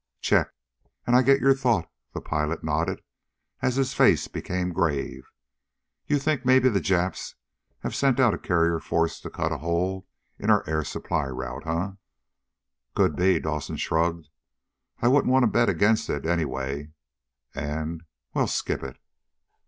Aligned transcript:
"Check, 0.19 0.49
and 1.05 1.15
I 1.15 1.21
get 1.21 1.41
your 1.41 1.53
thought," 1.53 1.87
the 2.15 2.21
pilot 2.21 2.63
nodded 2.63 3.03
as 3.61 3.75
his 3.75 3.93
face 3.93 4.27
became 4.27 4.73
grave. 4.73 5.29
"You 6.07 6.17
think 6.17 6.43
maybe 6.43 6.69
the 6.69 6.79
Japs 6.79 7.35
have 7.81 7.93
sent 7.93 8.19
out 8.19 8.33
a 8.33 8.39
carrier 8.39 8.79
force 8.79 9.19
to 9.19 9.29
cut 9.29 9.51
a 9.51 9.59
hole 9.59 10.07
in 10.39 10.49
our 10.49 10.67
air 10.67 10.83
supply 10.83 11.25
route, 11.27 11.65
huh?" 11.65 11.91
"Could 12.95 13.15
be," 13.15 13.39
Dawson 13.39 13.77
shrugged. 13.77 14.29
"I 15.03 15.07
wouldn't 15.07 15.31
want 15.31 15.43
to 15.43 15.51
bet 15.51 15.69
against 15.69 16.09
it, 16.09 16.25
anyway. 16.25 16.93
And 17.53 18.01
well, 18.33 18.47
skip 18.47 18.81
it." 18.81 18.97